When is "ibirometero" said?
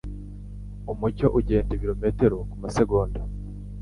1.75-2.37